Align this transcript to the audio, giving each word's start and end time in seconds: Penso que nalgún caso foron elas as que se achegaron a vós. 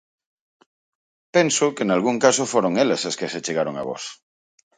Penso 1.35 1.65
que 1.75 1.83
nalgún 1.89 2.17
caso 2.25 2.43
foron 2.53 2.73
elas 2.83 3.01
as 3.09 3.17
que 3.19 3.27
se 3.31 3.39
achegaron 3.39 3.75
a 3.77 3.83
vós. 3.89 4.03